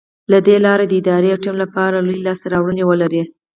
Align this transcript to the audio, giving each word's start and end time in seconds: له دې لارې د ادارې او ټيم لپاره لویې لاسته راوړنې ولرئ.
له 0.31 0.37
دې 0.47 0.57
لارې 0.65 0.85
د 0.87 0.93
ادارې 1.01 1.29
او 1.33 1.41
ټيم 1.43 1.55
لپاره 1.63 1.95
لویې 2.05 2.25
لاسته 2.27 2.45
راوړنې 2.53 2.83
ولرئ. 2.85 3.21